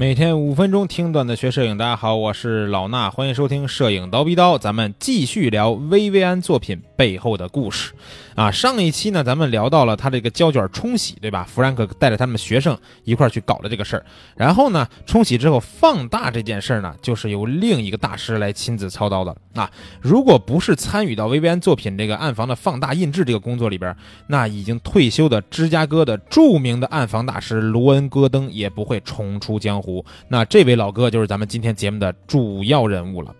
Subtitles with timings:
[0.00, 6.80] 每天五分钟听段子学摄影，大家好，我是老衲，欢迎收听摄影刀逼刀，咱们继续聊薇薇安作品。
[7.00, 7.94] 背后的故事。
[8.34, 11.46] 啊，上一期呢，咱们聊到了他这个胶卷冲洗，对吧？
[11.48, 14.04] 弗兰克带着他们学生一块去搞的这个事儿。
[14.36, 19.34] 然后呢，冲洗之后放大这件事儿呢，就是由另一个大师来亲自操刀的。
[19.54, 19.70] 啊，
[20.02, 30.04] 如果不是参与到薇薇安作品这个暗房的放大印制这个工作里边，那已经退休的芝加哥的著名的暗房大师罗恩·戈登也不会重出江湖。
[30.28, 33.34] 那这位老哥就是咱们今天节目的主要人物了。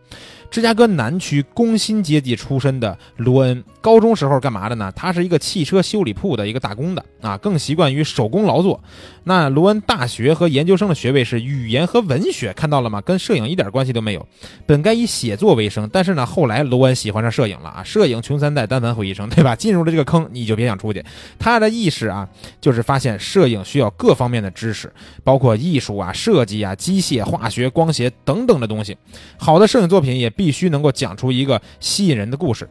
[0.51, 4.93] 芝加哥南区工薪阶级出身的罗恩，高中时候干嘛的呢？
[4.97, 8.83] 他是一个汽车修理铺的一个打工的啊，更习惯于手工劳作。
[9.23, 13.01] 那罗恩大学和研究生的学位是语言和文学，看到了吗？
[13.01, 14.27] 跟摄影一点关系都没有。
[14.67, 17.85] 本该以写作为生，但是呢，后来罗恩喜欢上摄影了啊！
[17.85, 19.55] 摄影穷三代，单反毁一生，对吧？
[19.55, 21.05] 进入了这个坑，你就别想出去。
[21.39, 22.29] 他的意识啊，
[22.61, 28.97] 就是发现摄影需要各方面的知识，包括艺术啊、设计啊、机械、化学、光学等等的东西。
[29.39, 30.31] 好的摄影作作品也。
[30.41, 32.67] 必须能够讲出一个吸引人的故事，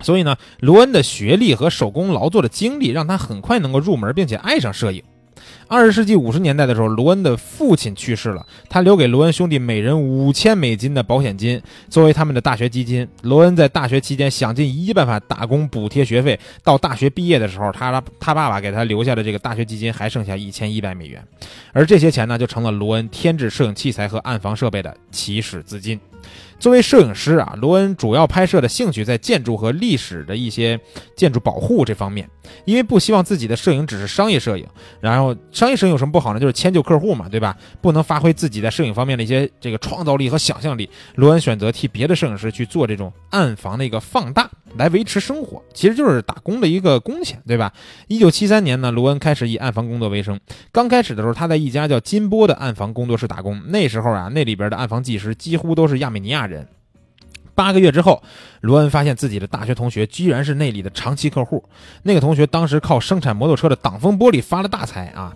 [0.00, 5.02] 所以呢，罗恩的学历和手工劳作的经历让他很快能够入门，并且爱上摄影。
[5.68, 13.08] 二十世纪五十年代的时候，罗恩的父亲去世了，他留给罗恩兄弟每人五千美金的保险金作为他们的大学基金。
[13.22, 21.26] 罗恩在大学期间想尽一切办法打工补贴学费，到大学毕业的时候，他他爸爸给他留下的这个大学基金还剩下一千一百美元，
[21.72, 25.98] 而这些钱呢，就成了罗恩添置摄影器材和暗房设备的起始资金。
[26.58, 30.78] 作为摄影师啊，罗恩主要拍摄的兴趣在建筑和历史的一些
[31.16, 32.28] 建筑保护这方面，
[32.64, 34.66] 因为不希望自己的摄影只是商业摄影。
[35.00, 36.38] 然后商业摄影有什么不好呢？
[36.38, 37.56] 就是迁就客户嘛，对吧？
[37.80, 40.88] 不能发挥自己在摄影方面的一些这个创造力和想象力。
[41.16, 47.72] 罗恩选择替别的摄影师去做这种暗房的一个放大，来维持生活，其实就是打工的一个工钱，对吧？
[48.08, 50.38] 一九七三年呢，罗恩开始以暗房工作为生。
[50.70, 53.60] 刚开始的时候，他在一家叫金波的暗房工作室打工。
[53.68, 56.52] 那时候啊，那里边的暗房技师几乎都是亚美尼亚人。
[56.52, 56.68] 人，
[57.54, 58.22] 八个月之后，
[58.60, 61.62] 罗恩发现自己的大学同学居然是那里的长期客户。
[62.02, 65.34] 那个同学当时靠生产摩托车的挡风玻璃发了大财啊！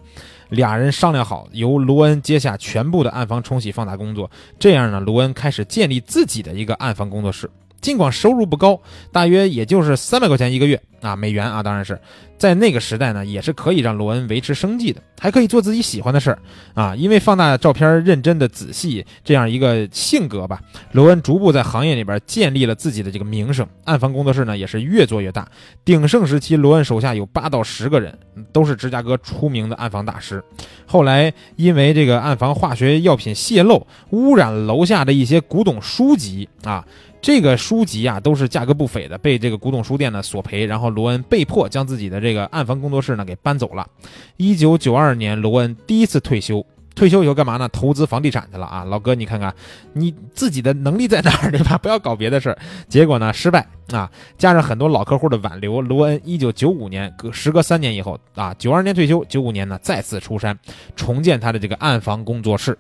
[0.51, 4.31] 俩人商量好，由罗恩接下全部的暗房冲洗放大工作。
[4.59, 7.51] 这样呢，罗恩开始建立自己的一个暗房工作室。
[7.81, 8.81] 尽管收入不高，
[9.13, 10.83] 大约也就是三百块钱一个月。
[11.01, 11.99] 啊，美元啊，当然是
[12.39, 16.39] 在那个时代呢，也是可以让罗恩维持生计的，还可以做自己喜欢的事儿
[16.75, 16.95] 啊。
[16.97, 20.61] 因为放大照片认真的仔细这样一个性格吧，
[20.93, 23.67] 罗恩逐步在行业里边建立了自己的这个名声。
[23.85, 25.49] 暗房工作室呢，也是越做越大。
[25.85, 28.19] 鼎盛时期，罗恩手下有八到十个人，
[28.53, 30.43] 都是芝加哥出名的暗房大师。
[30.87, 36.85] 后来因为这个暗房化学药品泄漏，污染楼下的一些古董书籍啊。
[37.23, 43.87] 这个书籍啊，都是价格不菲的，被这个古董书店呢索赔，然后罗恩被迫将自己的这个暗房工作室呢给搬走了。
[44.37, 46.65] 一九九二年，罗恩第一次退休，
[46.97, 47.69] 退休以后干嘛呢？
[47.69, 49.55] 投资房地产去了啊，老哥，你看看
[49.93, 51.77] 你自己的能力在哪儿，对吧？
[51.79, 52.59] 不要搞别的事儿。
[52.89, 60.59] 结果呢，失败啊，加上很多老客户的挽留，罗恩一九九五年隔时隔三年以后啊，九二年退休，九五年呢再次出山，
[60.97, 62.77] 重建他的这个暗房工作室。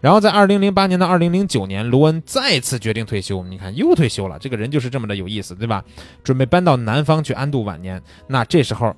[0.00, 3.44] 然后在二零零八年到二零零九年，罗恩再次决定退休。
[3.44, 4.38] 你看，又退休了。
[4.38, 5.84] 这个人就是这么的有意思，对吧？
[6.24, 8.00] 准备搬到南方去安度晚年。
[8.26, 8.94] 那这时候，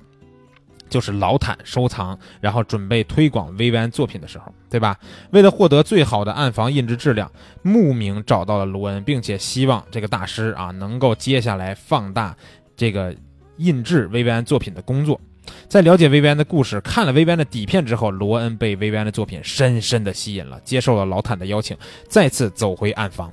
[0.89, 4.97] 就是老坦收藏，然后准备推广薇薇安作品的时候，对吧？
[5.31, 7.29] 为了获得最好的暗房印制质量，
[7.61, 12.33] 慕名找到了罗恩，并且希望这个大师啊能够接下来放大
[12.77, 13.13] 这个
[13.57, 15.19] 印制薇薇安作品的工作。
[15.67, 21.75] 在了解薇薇安的故事，看了薇薇安的底片之后，罗恩被薇薇安的作品深深的吸引了，接受了老坦的邀请，
[22.07, 23.31] 再次走回暗房。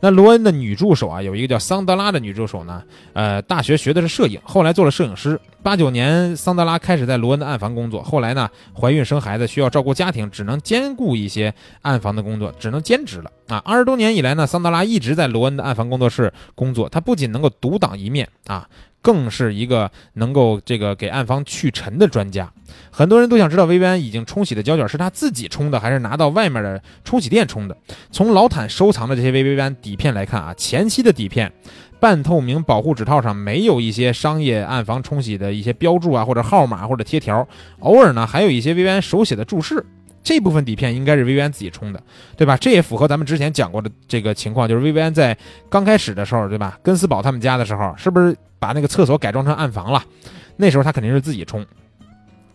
[0.00, 5.40] 那罗恩的女助手啊，有一个叫桑德拉的女助手呢，呃，大学学的是摄影，后来做了摄影师。
[5.62, 11.52] 八九年，桑德拉开始在罗恩的暗房工作，后来呢，怀孕生孩子需要照顾家庭，只能兼顾一些
[11.82, 13.60] 暗房的工作，只能兼职了啊。
[13.64, 18.68] 二十多年以来呢，桑德拉一直在罗恩的暗房工作室工作，他不仅能够独当一面啊。
[19.00, 22.52] 更是一个能够这个给暗房去尘的专家。
[22.90, 27.76] 很多人都想知道，薇薇安已经冲洗的胶卷是他自己冲的，还是拿到外面的冲洗店冲的？
[28.10, 31.50] 从老坦收藏的这些薇薇安底片来看啊，前期的底片
[32.00, 37.46] 半透明保护纸套上没有一些商业暗房冲洗的一些标注啊，或者号码或者贴条，
[37.78, 39.86] 偶尔呢还有一些薇薇安手写的注释。
[40.22, 42.02] 这部分底片应该是薇薇安自己冲的，
[42.36, 42.56] 对吧？
[42.56, 45.36] 这也符合咱们之前讲过的这个情况，就是薇薇安在
[45.70, 46.78] 刚开始的时候，对吧？
[46.82, 50.02] 根斯堡他们家的时候，是不是把那个厕所改装成暗房了？
[50.56, 51.64] 那时候他肯定是自己冲。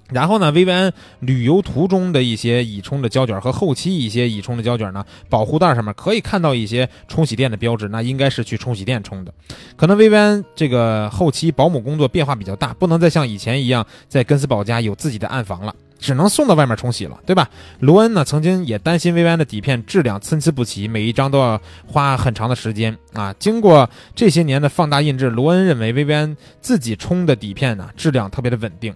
[0.09, 9.33] 然后呢，薇薇安旅游途中的一些已冲的胶卷和后期一些已冲的胶卷呢，保护袋上面可以看到一些冲洗店的标志，那应该是去冲洗店冲的。
[9.75, 15.73] 可能薇薇安这个后期保姆工作变化比较大，不能再像以前一样在根斯堡家有自己的暗房了。
[16.03, 17.49] 只能送到外面冲洗了，对吧？
[17.79, 23.33] 罗恩呢，曾经也担心薇薇安的底片质量参差不齐，每一张都要花很长的时间啊。
[23.39, 28.93] 经过这些年的放大印制，罗恩认为薇薇安自己冲的底片呢，质量特别的稳定。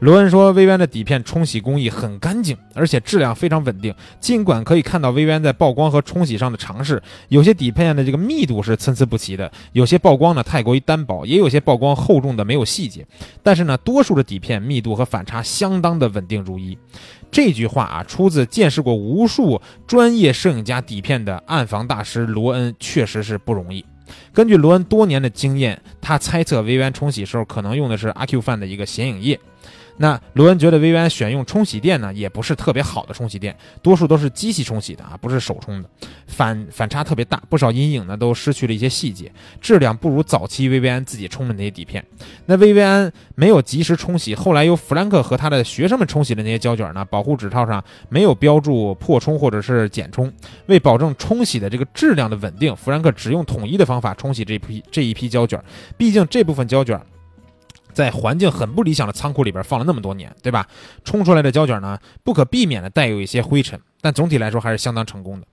[0.00, 3.94] 罗恩说，薇薇安的底片冲洗工艺很干净，而且质量非常稳定。
[4.18, 13.06] 尽管可以看到薇薇安在曝光和冲洗上的尝试，有些底片的这个密度是参差不齐的，有些曝光呢太过于单薄，也有些曝光厚重的没有细节。
[13.42, 16.78] 但是呢，多数的底片密度和反差相当的稳定如一。
[17.30, 23.84] 这句话啊，出自见识过无数专业摄影家底片的暗房大师罗恩，确实是不容易。
[24.32, 29.38] 根据罗恩多年的经验，他猜测薇渊冲洗时候可能用的是阿 Q 范的一个显影液。
[30.02, 35.90] 那罗恩觉得薇薇安选用冲洗垫呢，也不是特别好的冲洗垫，多数都是机器冲洗的啊，不是手冲的，
[36.26, 39.30] 反反差特别大，不少阴影呢都失去了一些细节，
[39.60, 42.02] 质量不如早期薇薇安自己冲的那些底片。
[42.46, 50.32] 那薇薇安没有及时冲洗，后来由弗兰克和他的学生们冲洗的那些胶卷呢，保护纸套上没有标注破冲或者是减冲，
[50.64, 55.62] 为保证冲洗的这个质量的稳定，弗兰克只用统一的方法冲洗这批这一批胶卷，
[55.98, 56.98] 毕竟这部分胶卷。
[58.00, 60.66] 在环境很不理想的仓库里边放了那么多年，对吧？
[61.04, 65.46] 冲出来的胶卷呢，不可避免的带有一些灰尘，但总体来说还是相当成功的。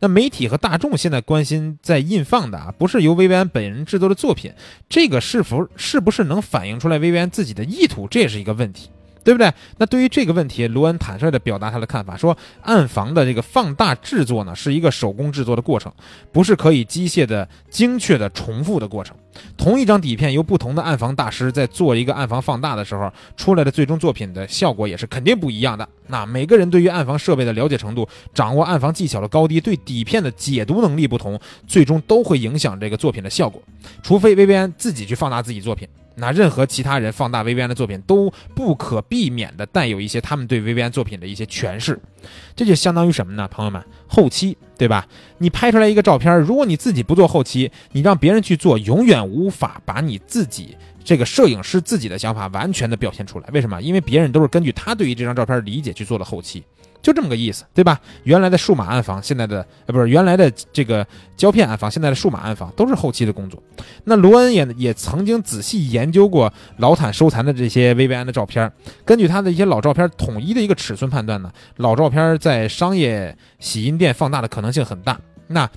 [0.00, 4.52] 那媒体和大众现在关心在印放的啊，不是由薇薇安本人制作的作品，
[4.86, 8.90] 这个是否是不是能反映出来薇薇安自己的意图，这也是一个问题。
[9.24, 9.50] 对不对？
[9.78, 15.90] 那对于这个问题，罗恩坦率地表达他的看法，说暗房的这个放大制作呢，是一个手工制作的过程，
[16.30, 19.16] 不是可以机械的、精确的重复的过程。
[19.56, 25.88] 同一张底片由不同的暗房大师在做一个暗房放大的时候，出来的最终作品的效果也是肯定不一样的。
[26.06, 33.60] 那每个人对于暗房设备的了解程度、掌握暗房技巧的高低、对底片的解读能力不同，最终都会影响这个作品的效果。
[34.02, 35.88] 除非薇薇安自己去放大自己作品。
[36.16, 41.98] 那任何其他人放大薇薇安的作品，都不可避免的带有一些他们对薇薇安作品的一些诠释，
[42.54, 43.48] 这就相当于什么呢？
[43.48, 45.06] 朋友们，后期对吧？
[45.38, 53.48] 你拍出来一个照片，如果你自己不做后期，你让别人去做，永远无法把你自己这个摄影师自己的想法完全的表现出来。
[53.52, 53.82] 为什么？
[53.82, 56.62] 因为别人都是根据他对于这张照片理解去做的后期。
[57.04, 58.00] 就这么个意思，对吧？
[58.22, 61.06] 原来的数码暗房，现在的呃不是原来的这个
[61.36, 63.62] 胶片暗房，现在的数码暗房都是后期的工作。
[64.04, 68.72] 那罗恩也也曾经仔细研究过老坦收藏的这些薇薇安的照片，
[69.04, 75.20] 根据他的一些老照片统一的一个尺寸判断呢，老照片在商业洗印店放大的可能性很大。
[75.48, 75.70] 那。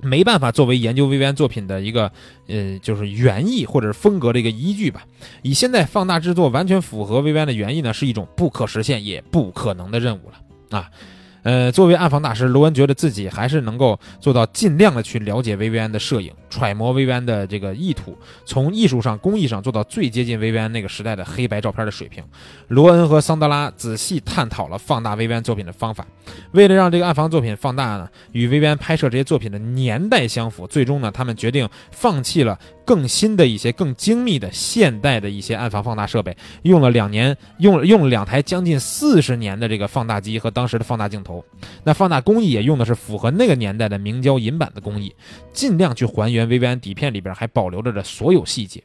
[0.00, 2.10] 没办法作为研究薇薇安作品的一个，
[2.46, 5.04] 呃，就是原意或者是风格的一个依据吧。
[5.42, 10.90] 以现在放大制作完全符合薇薇安的原意呢，是一种不可实现也不可能的任务了啊。
[11.48, 18.14] 呃，作为暗房大师，罗恩觉得自己还是能够做到尽量的去了解薇薇安的摄影，揣摩薇薇安的这个意图，
[18.44, 22.22] 从艺术上、工艺上做到最接近薇薇安那个时代的黑白照片的水平。
[22.66, 26.06] 罗恩和桑德拉仔细探讨了放大薇薇安作品的方法，
[26.52, 32.58] 为了让这个暗房作品放大呢，与薇薇安拍摄这些作品的年代相符，最终呢，他们决定放弃了。
[32.84, 41.37] 更新的一些、更精密的现代的一些暗房放大设备，用了两年，用用了两台将近四十年的这个放大机和当时的放大镜头。
[41.84, 45.14] 那放大工艺也用的是符合那个年代的明胶银版的工艺，
[45.52, 48.82] 尽量去还原薇薇安底片里边还保留着的所有细节，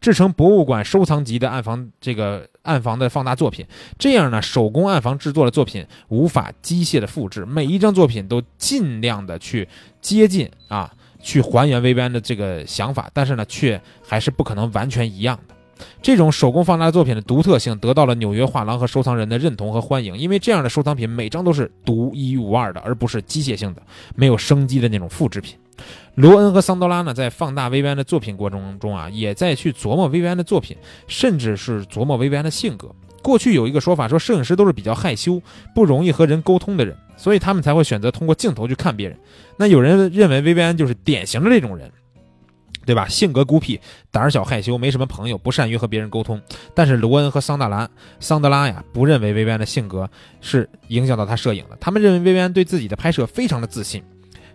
[0.00, 3.66] 制成博物馆收藏级的暗房这个暗房的放大作品。
[3.98, 9.68] 这样呢，手工暗房制作的作品无法机械的复制，每一张作品都尽量的去
[10.00, 10.92] 接近啊。
[11.24, 15.54] 去还原薇薇安的这个想法，但是呢，却还是不可能完全一样的。
[16.00, 23.82] 这种手工放大作品的独特性得到了纽约画廊和收藏人的认同和欢迎，因为这样的收藏品每张都是独一无二的，而不是机械性的、
[24.14, 25.56] 没有生机的那种复制品。
[26.14, 30.76] 罗恩和桑德拉呢，在放大薇薇安的作品过程中啊，也在去琢磨薇薇安的作品，
[31.08, 32.90] 甚至是琢磨薇薇安的性格。
[33.22, 35.40] 过去有一个说法，说摄影师都是比较害羞、
[35.74, 39.16] 不容易和人沟通的人，所以他们才会选择通过镜头去看别人。
[39.56, 41.90] 那有人认为薇薇安就是典型的这种人，
[42.84, 43.08] 对吧？
[43.08, 46.40] 性格孤僻、胆小害羞，没什么朋友，不善于和别人沟通。
[46.74, 47.88] 但是罗恩和桑德兰、
[48.20, 50.08] 桑德拉呀，不认为薇薇安的性格
[50.40, 51.76] 是影响到他摄影的。
[51.80, 54.02] 他们认为薇薇安对自己的拍摄非常的自信。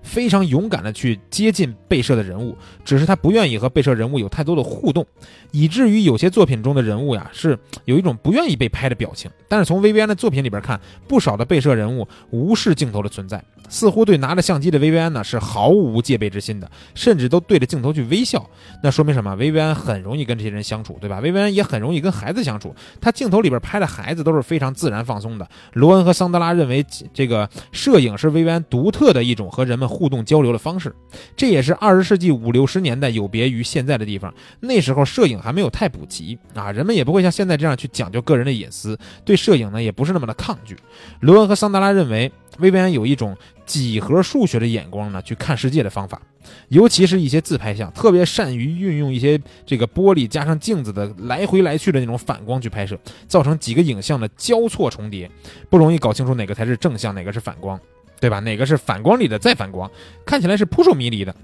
[0.07, 5.05] 非常勇敢的去接近被摄的人物，只是他不愿意和被摄人物有太多的互动，
[5.51, 9.29] 以至于有些作品中的人物呀是有一种不愿意被拍的表情。
[9.49, 18.49] 但是从薇薇安的作品里边看，不少的被摄人物无视镜头的存在，似乎对拿着相机的薇薇安呢是毫无戒备之心的，甚至都对着镜头去微笑。
[18.81, 19.35] 那说明什么？
[19.35, 21.19] 薇薇安很容易跟这些人相处，对吧？
[21.19, 25.47] 薇薇安也很容易跟孩子相处，他镜头里边拍的孩子都是非常自然放松的。
[25.73, 29.87] 罗恩和桑德拉认为，这个摄影是薇薇安独特的一种和人们。
[29.97, 30.95] 互动交流的方式。
[31.35, 34.31] 这也是二十世纪五六十年代有别于现在的地方。
[34.59, 40.77] 那时候摄影还没有太普及啊，人们也不会像现在这样去讲究个人的隐私，对摄影呢也不是那么的抗拒。
[41.21, 43.35] 罗恩和桑德拉认为，薇薇安有一种
[43.65, 46.21] 几何数学的眼光呢，去看世界的方法，
[46.69, 55.29] 尤其是一些自拍像，特别善于运用一些这个玻璃加上镜子的来回来去的那种反光去拍摄，造成几个影像的交错重叠，
[55.69, 57.79] 不容易搞清楚哪个才是正向，哪个是反光。
[58.19, 58.39] 对吧？
[58.39, 59.89] 哪个是反光里的再反光，
[60.25, 61.35] 看起来是扑朔迷离的，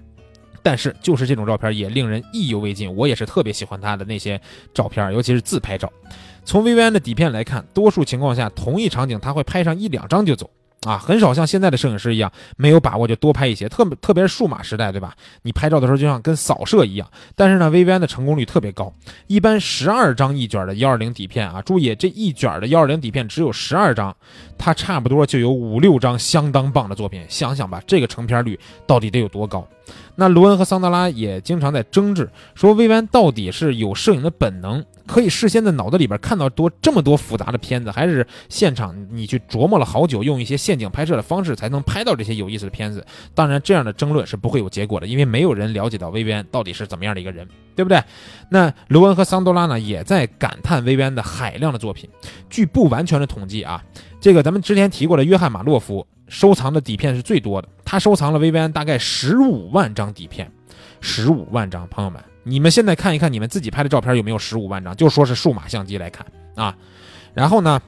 [0.61, 2.93] 但是就是这种照片也令人意犹未尽。
[2.95, 4.39] 我也是特别喜欢他的那些
[4.73, 5.91] 照片，尤其是自拍照。
[6.45, 10.49] 从薇薇安的底片来看，多数情况下同一场景他会拍上一两张就走。
[10.85, 15.15] 啊，很少像现在的摄影师一样没有把握就多拍一些，特别特别是数码时代，对吧？
[15.43, 17.07] 你拍照的时候就像跟扫射一样。
[17.35, 18.93] 但是呢，VVN 的成功率特别高，
[19.27, 24.15] 一般十二张一卷的幺二零底片啊，注意这一卷的幺二零底片只有十二张，
[24.57, 27.23] 它差不多就有五六张相当棒的作品。
[27.29, 29.65] 想想吧，这个成片率到底得有多高？
[30.15, 43.05] 那罗恩和桑德拉也经常在争执，说薇薇安到底是有摄影的本能，可以事先在脑子里边看到多这么多复杂的片子，还是现场你去琢磨了好久，用一些陷阱拍摄的方式才能拍到这些有意思的片子？
[43.35, 48.01] 当然，这样的争论是不会有结果的，因为没有人了解到薇薇安到底是怎么样的一个人，对不对？
[48.49, 52.09] 那罗恩和桑多拉呢，也在感叹薇薇安的海量的作品。
[52.49, 53.83] 据不完全的统计啊，
[54.21, 56.05] 这个咱们之前提过的约翰马洛夫。
[56.29, 60.49] 收藏的底片是最多的，他收藏了薇薇安大概十五万张底片，
[60.99, 61.85] 十五万张。
[61.89, 64.95] 朋友们，你们现在看一看你们自己拍的照片有没有十五万张？
[64.95, 66.75] 就说是数码相机来看啊。
[67.33, 67.81] 然后呢，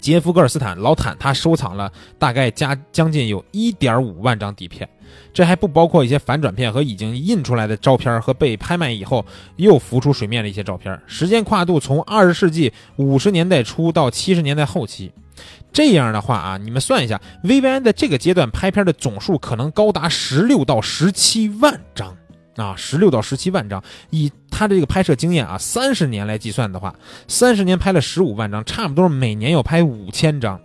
[0.00, 4.88] 杰夫·戈尔斯坦老坦他收藏了大概加将近有一点五万张底片，
[5.32, 9.24] 这还不包括一些反转片和已经印出来的照片和被拍卖以后
[9.56, 10.98] 又浮出水面的一些照片。
[11.06, 15.12] 时间跨度从二十世纪五十年代初到七十年代后期。
[15.72, 22.16] 这样的话啊，你们算一下，VVN 在这个阶段拍片的总数可能高达十六到十七万张
[22.56, 23.82] 啊，十六到十七万张。
[24.10, 26.94] 以他这个拍摄经验啊，三十年来计算的话，
[27.28, 30.60] 三十年拍了十五万张，差不多每年要拍五千张，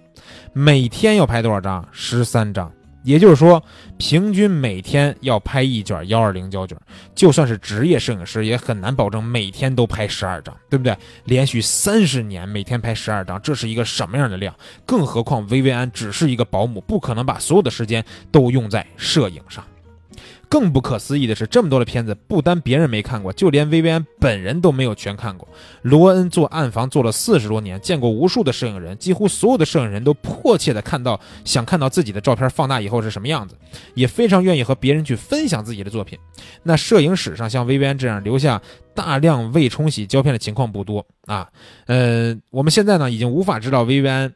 [0.53, 1.87] 每天要拍多少张？
[1.91, 2.71] 十三张。
[3.01, 3.63] 也就是说，
[3.97, 6.77] 平均每天要拍一卷幺二零胶卷，
[7.15, 10.95] 就算是职业摄影师也很难保证每天都拍十二张，对不对？
[11.23, 14.53] 连续三十年每天拍十二张，这是一个什么样的量？
[14.85, 19.63] 更何况薇薇安只是一个保姆，不可能把所有的时间都用在摄影上。
[20.49, 25.47] 更不可思议的是，这么多的片子，不单别人没看过，就连薇薇安本人都没有全看过。
[25.83, 33.55] 罗恩做暗房做了四十多年，见过无数的摄影人，几乎所有的摄影人都迫切的看到，想看到自己的照片放大以后是什么样子，
[33.93, 36.17] 也非常愿意和别人去分享自己的作品。
[36.63, 38.59] 那摄影史上像薇薇安这样留下
[38.95, 41.47] 大量未冲洗胶片的情况不多啊。
[41.85, 44.33] 呃，我们现在呢已经无法知道薇薇安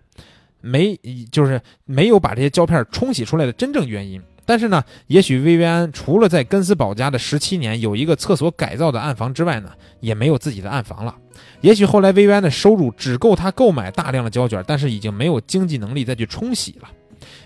[0.61, 0.95] 没
[1.31, 4.21] 就是没有把这些胶片冲洗出来的真正原因。
[4.45, 9.69] 但是呢，也许薇薇安除了在根斯堡家的十七年有一个厕所改造的暗房之外呢，
[9.99, 11.15] 也没有自己的暗房了。
[11.61, 16.89] 也许后来薇薇安的收入只够他购买大量的胶卷，但是已经没有经济能力再去冲洗了。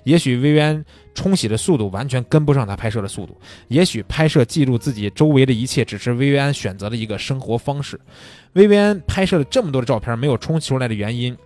[0.03, 3.37] 也许薇薇安冲洗的速度完全跟不上他拍摄的速度。
[3.67, 7.99] 也许拍摄记录自己周围的一切只是薇薇安选择的一个生活方式。
[8.53, 11.37] 薇薇安拍摄了这么多的照片没有冲洗出来的原因。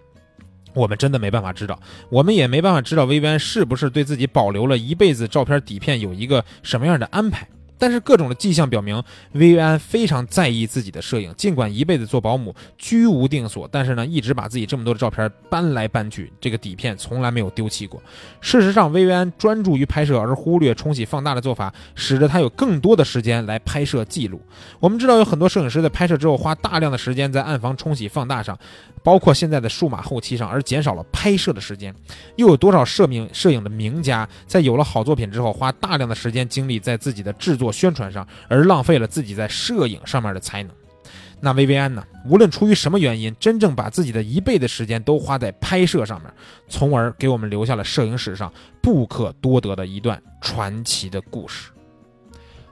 [0.74, 7.48] 我们真的没办法知道，我们也没办法知道薇薇安是不是对自己保留了一辈子照片底片有一个什么样的安排。
[7.82, 8.96] 但是各种的迹象表明，
[9.32, 11.34] 薇薇安非常在意自己的摄影。
[11.36, 18.00] 尽管一辈子做保姆，居无定所，但是呢，一直把自己这么多的照片搬来搬去，这个底片从来没有丢弃过。
[18.40, 24.40] 事实上，薇薇安专注于拍摄而忽略冲洗放大的做法，使得他有更多的时间来拍摄记录。
[24.80, 28.56] 我们知道有很多摄影师在拍摄之后花大量的时间在暗房冲洗放大上，
[29.04, 31.92] 包括现在的数码后期上，而减少了拍摄的时间。
[32.36, 37.71] 又有多少摄影摄影的名家在有了好作品之后，花大量的时间精力在自己的制作？
[37.72, 40.72] 宣传上，而浪费了自己在摄影上面的才能。
[41.44, 42.04] 那薇薇安呢？
[42.28, 46.32] 无论出于什么原因，真正把自己的一倍的时间都花在拍摄上面，
[46.68, 51.72] 从而给我们留下了摄影史上不可多得的一段传奇的故事。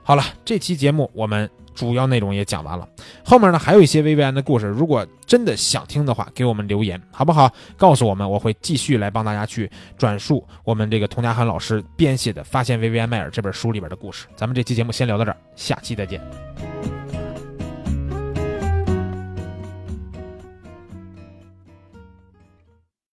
[0.03, 1.49] 好了，这期节目我们。
[1.75, 2.85] 主要内容也讲完了，
[3.23, 7.49] 后面呢还有一些薇薇安的故事，如果真的想听的话，给我们留言好不好？
[7.77, 14.27] 告诉我们，我会继续来帮大家去转述我们这个童佳涵老师编写的《发现薇薇安迈尔》这本书里边的故事。
[14.35, 16.19] 咱们这期节目先聊到这儿，下期再见。